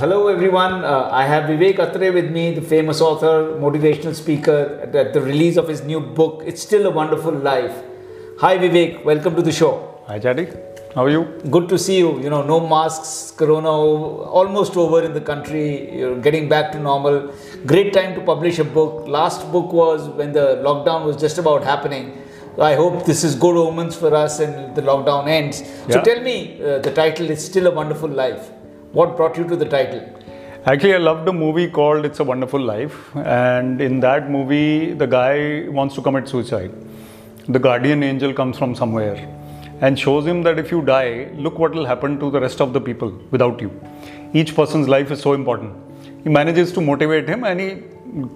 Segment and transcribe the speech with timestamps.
[0.00, 0.82] hello everyone.
[0.82, 3.34] Uh, I have Vivek Atray with me, the famous author,
[3.64, 7.74] motivational speaker, at, at the release of his new book, It's Still a Wonderful Life.
[8.38, 9.72] Hi Vivek, welcome to the show.
[10.06, 10.46] Hi Chadi,
[10.94, 11.24] how are you?
[11.50, 12.18] Good to see you.
[12.22, 17.34] You know, no masks, corona almost over in the country, you're getting back to normal.
[17.66, 19.06] Great time to publish a book.
[19.06, 22.16] Last book was when the lockdown was just about happening.
[22.58, 25.58] I hope this is good omens for us and the lockdown ends.
[25.58, 26.00] So Yeah.
[26.08, 28.50] tell me, uh, the title is Still a Wonderful Life.
[28.92, 30.00] What brought you to the title?
[30.66, 35.06] Actually, I loved a movie called It's a Wonderful Life, and in that movie, the
[35.06, 36.72] guy wants to commit suicide.
[37.46, 39.28] The guardian angel comes from somewhere
[39.80, 42.72] and shows him that if you die, look what will happen to the rest of
[42.72, 43.70] the people without you.
[44.32, 45.72] Each person's life is so important.
[46.24, 47.82] He manages to motivate him and he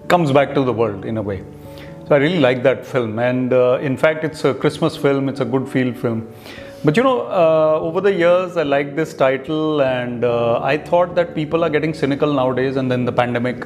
[0.07, 1.43] comes back to the world in a way.
[2.07, 5.27] So I really like that film, and uh, in fact, it's a Christmas film.
[5.27, 6.33] It's a good feel film.
[6.85, 11.15] But you know, uh, over the years, I like this title, and uh, I thought
[11.15, 13.65] that people are getting cynical nowadays, and then the pandemic.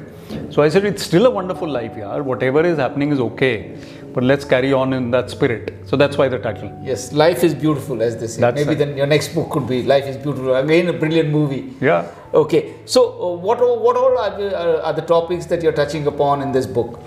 [0.52, 2.18] So I said, it's still a wonderful life, yeah.
[2.20, 3.76] Whatever is happening is okay,
[4.14, 5.74] but let's carry on in that spirit.
[5.86, 6.72] So that's why the title.
[6.82, 8.40] Yes, life is beautiful, as they say.
[8.40, 8.78] That's Maybe right.
[8.78, 10.56] then your next book could be Life is Beautiful.
[10.56, 11.74] Again, a brilliant movie.
[11.82, 12.10] Yeah.
[12.34, 15.74] Okay, so uh, what all, what all are the, are, are the topics that you're
[15.74, 17.02] touching upon in this book?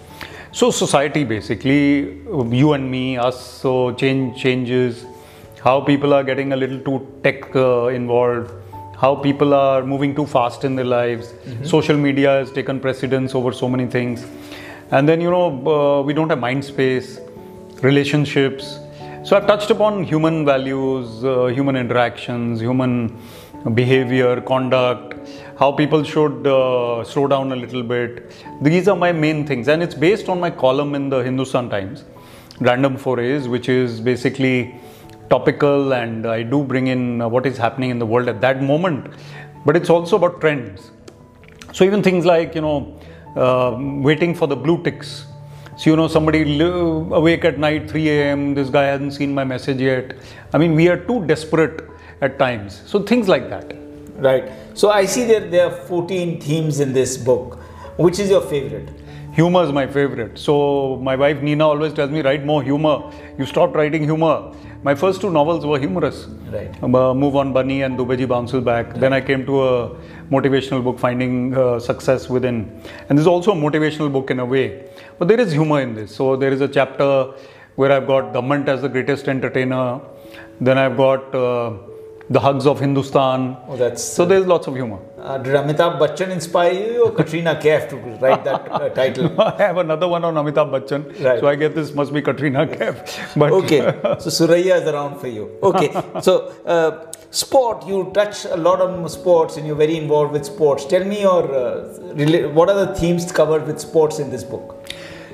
[0.50, 2.20] So society basically,
[2.60, 5.06] you and me, us, so change changes,
[5.62, 8.50] how people are getting a little too tech uh, involved,
[8.98, 11.34] how people are moving too fast in their lives.
[11.64, 14.26] Social media has taken precedence over so many things,
[14.90, 17.20] and then you know uh, we don't have mind space,
[17.80, 18.78] relationships.
[19.24, 23.16] So I've touched upon human values, uh, human interactions, human
[23.74, 25.14] behavior, conduct,
[25.56, 28.32] how people should uh, slow down a little bit.
[28.60, 32.02] These are my main things, and it's based on my column in the Hindustan Times,
[32.58, 34.74] Random Forays, which is basically
[35.34, 38.62] topical, and I do bring in uh, what is happening in the world at that
[38.62, 39.12] moment.
[39.66, 40.90] But it's also about trends.
[41.72, 42.78] So even things like you know
[43.36, 43.76] uh,
[44.08, 45.26] waiting for the blue ticks.
[45.76, 48.54] So you know somebody awake at night 3 a.m.
[48.54, 50.16] This guy hasn't seen my message yet.
[50.52, 51.88] I mean we are too desperate
[52.20, 52.82] at times.
[52.86, 53.72] So things like that.
[54.16, 54.50] Right.
[54.74, 57.58] So I see that there are 14 themes in this book.
[57.96, 58.90] Which is your favorite?
[59.32, 60.38] Humor is my favorite.
[60.38, 62.96] So my wife Nina always tells me write more humor.
[63.38, 64.52] You stopped writing humor.
[64.84, 66.26] My first two novels were humorous.
[66.50, 66.82] Right.
[66.82, 68.94] Uh, Move on Bunny and Dubeyji Bounces Back.
[68.94, 69.90] Then I came to a
[70.28, 72.82] motivational book, Finding uh, Success Within.
[73.08, 74.90] And this is also a motivational book in a way.
[75.20, 76.12] But there is humor in this.
[76.12, 77.32] So there is a chapter
[77.76, 80.00] where I've got government as the greatest entertainer.
[80.60, 81.74] Then I've got uh,
[82.28, 83.56] the hugs of Hindustan.
[83.68, 84.02] Oh, that's.
[84.02, 84.98] So there's lots of humor.
[85.22, 89.40] Uh, did Amitabh Bachchan inspire you or Katrina Kaif to write that uh, title?
[89.40, 91.24] I have another one on Amitabh Bachchan.
[91.24, 91.38] Right.
[91.38, 93.38] So I guess this must be Katrina Kaif.
[93.38, 93.82] But Okay,
[94.18, 95.56] so Suraya is around for you.
[95.62, 100.44] Okay, so uh, sport, you touch a lot on sports and you're very involved with
[100.44, 100.86] sports.
[100.86, 104.88] Tell me your, uh, what are the themes covered with sports in this book?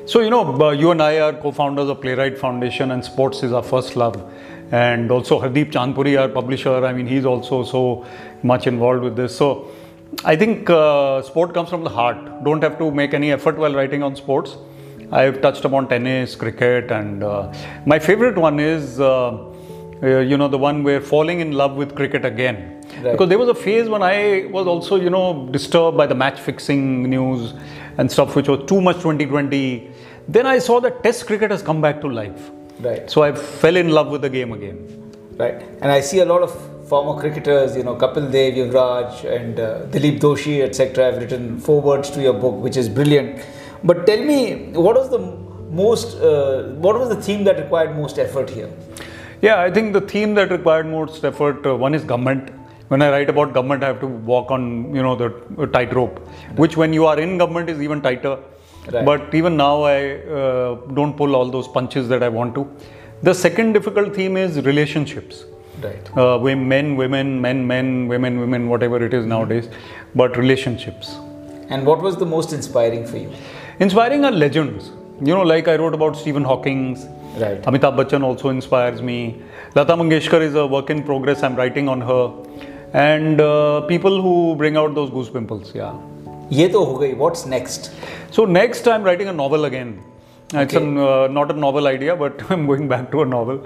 [0.04, 3.42] So, you know, uh, you and I are co founders of Playwright Foundation, and sports
[3.42, 4.22] is our first love.
[4.70, 8.06] And also, Hardeep Chandpuri, our publisher, I mean, he's also so
[8.42, 9.36] much involved with this.
[9.36, 9.70] So,
[10.24, 12.44] I think uh, sport comes from the heart.
[12.44, 14.56] Don't have to make any effort while writing on sports.
[15.12, 17.52] I've touched upon tennis, cricket, and uh,
[17.86, 19.30] my favorite one is, uh,
[20.02, 22.82] uh, you know, the one where falling in love with cricket again.
[23.02, 23.12] Right.
[23.12, 26.40] Because there was a phase when I was also, you know, disturbed by the match
[26.40, 27.54] fixing news
[27.96, 29.90] and stuff, which was too much 2020.
[30.26, 32.50] Then I saw that Test cricket has come back to life.
[32.80, 35.12] Right, So I fell in love with the game again.
[35.36, 35.60] right.
[35.80, 36.52] And I see a lot of
[36.88, 41.04] former cricketers, you know, Kapil Dev, Yuvraj, and uh, Dilip Doshi, etc.
[41.04, 43.44] have written forewords to your book, which is brilliant.
[43.84, 45.18] But tell me, what was the
[45.70, 48.70] most, uh, what was the theme that required most effort here?
[49.40, 52.50] Yeah, I think the theme that required most effort uh, one is government.
[52.88, 56.18] When I write about government, I have to walk on you know the tightrope,
[56.56, 58.38] which when you are in government is even tighter.
[58.90, 59.04] Right.
[59.04, 62.66] But even now, I uh, don't pull all those punches that I want to.
[63.22, 65.44] The second difficult theme is relationships.
[65.83, 66.09] Right.
[66.17, 69.69] Uh, we- men, women, men, men, women, women, whatever it is nowadays,
[70.15, 71.15] but relationships.
[71.69, 73.31] And what was the most inspiring for you?
[73.79, 74.91] Inspiring are legends.
[75.21, 77.05] You know, like I wrote about Stephen Hawking's.
[77.37, 77.61] Right.
[77.63, 79.41] Amitabh Bachchan also inspires me.
[79.75, 81.41] Lata Mangeshkar is a work in progress.
[81.41, 82.31] I'm writing on her.
[82.93, 85.73] And uh, people who bring out those goose pimples.
[85.75, 85.93] Yeah.
[86.51, 87.89] ये तो हो गई what's next
[88.35, 89.93] So next, I'm writing a novel again.
[90.53, 90.83] It's Okay.
[90.83, 93.59] an, uh, not a novel idea, but I'm going back to a novel.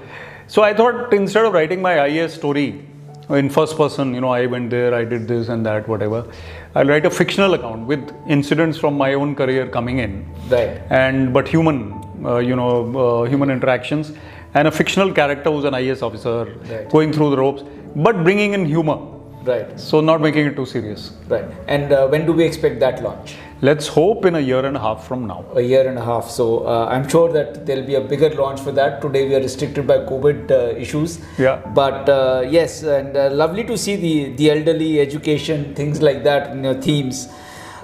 [0.47, 2.85] So I thought instead of writing my IAS story
[3.31, 6.27] in first person, you know, I went there, I did this and that, whatever.
[6.75, 11.33] I'll write a fictional account with incidents from my own career coming in, right and
[11.33, 11.93] but human,
[12.25, 14.13] uh, you know, uh, human interactions,
[14.55, 16.89] and a fictional character who's an IAS officer Right.
[16.91, 17.63] going through the ropes,
[17.97, 18.99] but bringing in humor.
[19.45, 19.79] Right.
[19.79, 21.13] So not making it too serious.
[21.29, 21.45] Right.
[21.69, 23.35] And uh, when do we expect that launch?
[23.67, 25.45] Let's hope in a year and a half from now.
[25.55, 26.29] A year and a half.
[26.29, 29.01] So uh, I'm sure that there'll be a bigger launch for that.
[29.01, 31.21] Today we are restricted by COVID uh, issues.
[31.39, 31.63] Yeah.
[31.73, 36.51] But uh, yes, and uh, lovely to see the the elderly education things like that
[36.51, 37.29] in your themes.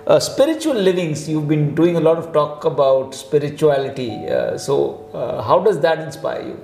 [0.09, 1.29] Uh, spiritual livings.
[1.29, 4.11] You've been doing a lot of talk about spirituality.
[4.27, 6.61] Uh, so uh, how does that inspire you?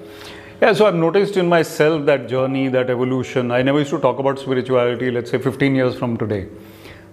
[0.60, 3.52] Yeah, so I've noticed in myself that journey, that evolution.
[3.52, 6.48] I never used to talk about spirituality, let's say 15 years from today.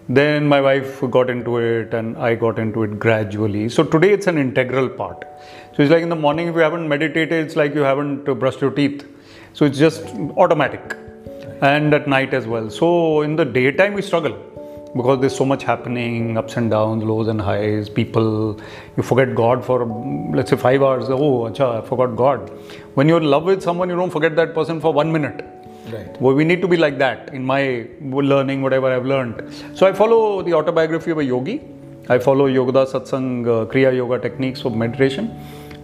[0.09, 3.69] Then my wife got into it and I got into it gradually.
[3.69, 5.23] So today it's an integral part.
[5.75, 8.61] So it's like in the morning, if you haven't meditated, it's like you haven't brushed
[8.61, 9.07] your teeth.
[9.53, 10.03] So it's just
[10.37, 10.97] automatic.
[11.61, 12.69] And at night as well.
[12.69, 14.37] So in the daytime, we struggle
[14.95, 18.59] because there's so much happening ups and downs, lows and highs, people.
[18.97, 19.85] You forget God for,
[20.33, 21.05] let's say, five hours.
[21.09, 22.49] Oh, acha, I forgot God.
[22.95, 25.45] When you're in love with someone, you don't forget that person for one minute.
[25.89, 26.21] Right.
[26.21, 29.53] Well, we need to be like that in my learning, whatever I've learned.
[29.73, 31.61] So I follow the autobiography of a yogi.
[32.09, 35.31] I follow Yogoda Satsang uh, Kriya Yoga techniques of meditation.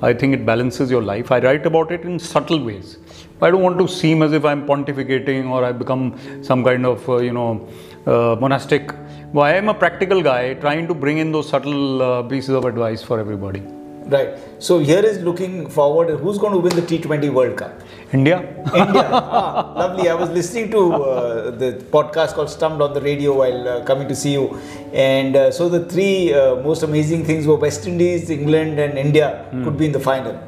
[0.01, 1.31] I think it balances your life.
[1.31, 2.97] I write about it in subtle ways.
[3.41, 7.07] I don't want to seem as if I'm pontificating or I've become some kind of,
[7.09, 7.67] uh, you know,
[8.05, 8.91] uh, monastic.
[9.33, 12.65] Well, I am a practical guy trying to bring in those subtle uh, pieces of
[12.65, 13.76] advice for everybody.
[14.09, 14.37] Right.
[14.59, 16.09] So here is looking forward.
[16.19, 17.81] Who's going to win the T20 World Cup?
[18.13, 18.39] India?
[18.73, 19.09] India.
[19.11, 20.09] ah, lovely.
[20.09, 24.07] I was listening to uh, the podcast called Stumped on the radio while uh, coming
[24.07, 24.57] to see you.
[24.93, 29.45] And uh, so the three uh, most amazing things were West Indies, England, and India
[29.63, 30.39] could be in the final.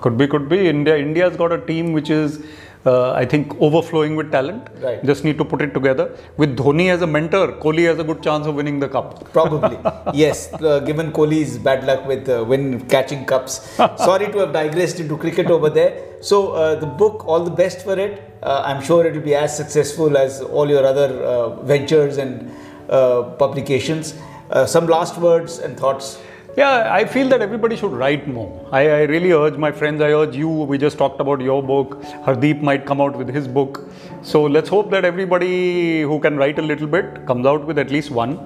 [0.00, 0.68] Could be, could be.
[0.68, 2.44] India, India's got a team which is,
[2.86, 4.68] uh, I think, overflowing with talent.
[4.80, 5.04] Right.
[5.04, 6.16] Just need to put it together.
[6.36, 9.32] With Dhoni as a mentor, Kohli has a good chance of winning the cup.
[9.32, 9.78] Probably.
[10.14, 13.60] yes, uh, given Kohli's bad luck with uh, when catching cups.
[13.96, 16.14] Sorry to have digressed into cricket over there.
[16.20, 18.32] So, uh, the book, all the best for it.
[18.42, 22.50] Uh, I'm sure it will be as successful as all your other uh, ventures and
[22.88, 24.14] uh, publications.
[24.50, 26.18] Uh, some last words and thoughts.
[26.56, 28.68] Yeah, I feel that everybody should write more.
[28.70, 30.48] I, I really urge my friends, I urge you.
[30.48, 32.00] We just talked about your book.
[32.26, 33.88] Hardeep might come out with his book.
[34.22, 37.90] So let's hope that everybody who can write a little bit comes out with at
[37.90, 38.38] least one.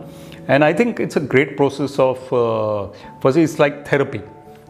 [0.48, 2.88] And I think it's a great process of, uh,
[3.20, 4.22] firstly, it's like therapy.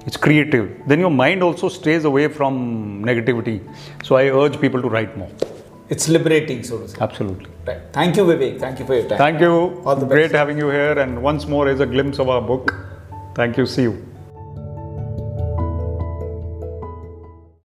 [0.04, 0.82] It's creative.
[0.88, 3.60] Then your mind also stays away from negativity.
[4.02, 5.30] So I urge people to write more.
[5.90, 6.98] It's liberating, so to say.
[7.00, 7.46] Absolutely.
[7.66, 7.80] Right.
[7.92, 8.58] Thank you, Vivek.
[8.58, 9.18] Thank you for your time.
[9.18, 9.82] Thank you.
[9.86, 10.10] All the best.
[10.10, 10.98] Great having you here.
[10.98, 12.74] And once more is a glimpse of our book.
[13.38, 13.66] Thank you.
[13.66, 14.07] See you.